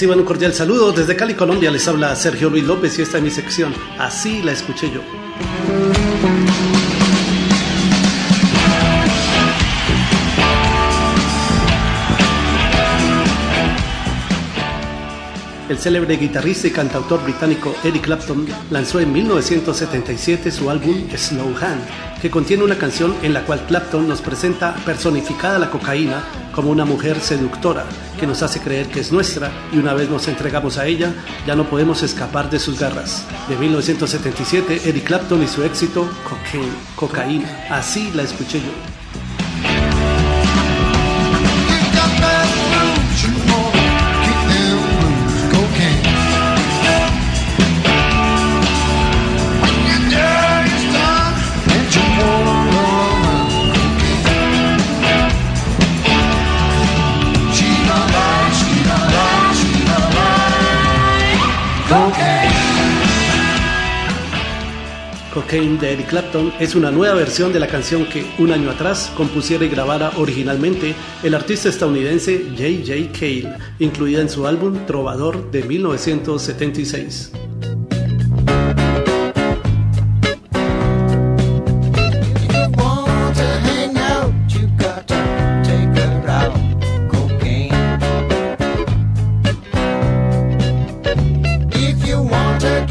Reciban 0.00 0.20
un 0.20 0.24
cordial 0.24 0.54
saludo. 0.54 0.92
Desde 0.92 1.14
Cali, 1.14 1.34
Colombia, 1.34 1.70
les 1.70 1.86
habla 1.86 2.16
Sergio 2.16 2.48
Luis 2.48 2.64
López 2.64 2.98
y 2.98 3.02
esta 3.02 3.18
es 3.18 3.22
mi 3.22 3.30
sección. 3.30 3.74
Así 3.98 4.40
la 4.40 4.52
escuché 4.52 4.90
yo. 4.90 5.02
El 15.70 15.78
célebre 15.78 16.16
guitarrista 16.16 16.66
y 16.66 16.72
cantautor 16.72 17.22
británico 17.22 17.72
Eric 17.84 18.02
Clapton 18.02 18.44
lanzó 18.72 18.98
en 18.98 19.12
1977 19.12 20.50
su 20.50 20.68
álbum 20.68 21.08
Slow 21.16 21.54
Hand, 21.60 22.20
que 22.20 22.28
contiene 22.28 22.64
una 22.64 22.74
canción 22.74 23.14
en 23.22 23.32
la 23.32 23.44
cual 23.44 23.64
Clapton 23.68 24.08
nos 24.08 24.20
presenta 24.20 24.74
personificada 24.84 25.60
la 25.60 25.70
cocaína 25.70 26.24
como 26.52 26.72
una 26.72 26.84
mujer 26.84 27.20
seductora 27.20 27.84
que 28.18 28.26
nos 28.26 28.42
hace 28.42 28.58
creer 28.58 28.88
que 28.88 28.98
es 28.98 29.12
nuestra 29.12 29.52
y 29.72 29.78
una 29.78 29.94
vez 29.94 30.10
nos 30.10 30.26
entregamos 30.26 30.76
a 30.76 30.86
ella 30.86 31.14
ya 31.46 31.54
no 31.54 31.70
podemos 31.70 32.02
escapar 32.02 32.50
de 32.50 32.58
sus 32.58 32.80
garras. 32.80 33.24
De 33.48 33.54
1977, 33.54 34.88
Eric 34.88 35.04
Clapton 35.04 35.40
y 35.40 35.46
su 35.46 35.62
éxito 35.62 36.10
Cocaine, 36.28 36.74
cocaína. 36.96 37.68
Así 37.70 38.10
la 38.12 38.24
escuché 38.24 38.58
yo. 38.58 38.72
Cocaine 65.32 65.78
de 65.78 65.92
Eric 65.92 66.08
Clapton 66.08 66.52
es 66.58 66.74
una 66.74 66.90
nueva 66.90 67.14
versión 67.14 67.52
de 67.52 67.60
la 67.60 67.68
canción 67.68 68.04
que 68.06 68.26
un 68.38 68.50
año 68.50 68.68
atrás 68.68 69.12
compusiera 69.16 69.64
y 69.64 69.68
grabara 69.68 70.12
originalmente 70.16 70.94
el 71.22 71.34
artista 71.34 71.68
estadounidense 71.68 72.46
J.J. 72.56 73.12
Cale, 73.18 73.56
incluida 73.78 74.20
en 74.20 74.28
su 74.28 74.46
álbum 74.46 74.86
Trovador 74.86 75.50
de 75.52 75.62
1976. 75.62 77.32
the 92.60 92.89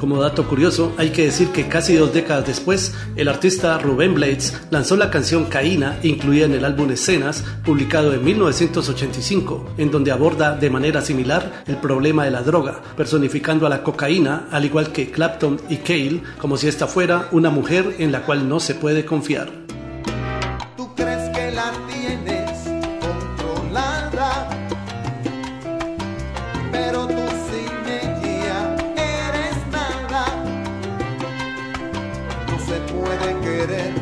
Como 0.00 0.20
dato 0.22 0.46
curioso, 0.46 0.92
hay 0.96 1.10
que 1.10 1.24
decir 1.24 1.48
que 1.48 1.66
casi 1.66 1.96
dos 1.96 2.14
décadas 2.14 2.46
después, 2.46 2.94
el 3.16 3.26
artista 3.26 3.78
Rubén 3.78 4.14
Blades 4.14 4.56
lanzó 4.70 4.96
la 4.96 5.10
canción 5.10 5.46
Caína, 5.46 5.98
incluida 6.04 6.46
en 6.46 6.54
el 6.54 6.64
álbum 6.64 6.90
Escenas, 6.92 7.44
publicado 7.64 8.14
en 8.14 8.24
1985, 8.24 9.74
en 9.76 9.90
donde 9.90 10.12
aborda 10.12 10.56
de 10.56 10.70
manera 10.70 11.02
similar 11.02 11.64
el 11.66 11.76
problema 11.76 12.24
de 12.24 12.30
la 12.30 12.42
droga, 12.42 12.80
personificando 12.96 13.66
a 13.66 13.70
la 13.70 13.82
cocaína, 13.82 14.46
al 14.52 14.64
igual 14.64 14.92
que 14.92 15.10
Clapton 15.10 15.60
y 15.68 15.78
Cale, 15.78 16.22
como 16.40 16.56
si 16.56 16.68
esta 16.68 16.86
fuera 16.86 17.28
una 17.32 17.50
mujer 17.50 17.96
en 17.98 18.12
la 18.12 18.22
cual 18.22 18.48
no 18.48 18.60
se 18.60 18.76
puede 18.76 19.04
confiar. 19.04 19.50
se 20.96 22.37
No 33.08 33.14
se 33.14 33.20
puede 33.20 33.40
querer 33.40 33.92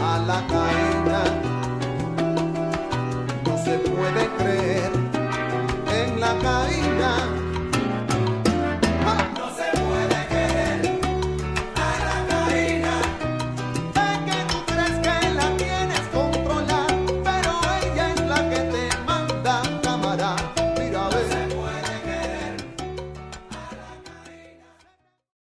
a 0.00 0.18
la 0.18 0.46
caída, 0.46 1.24
no 3.44 3.58
se 3.58 3.78
puede 3.78 4.28
creer 4.38 4.92
en 5.90 6.20
la 6.20 6.38
caída. 6.38 7.33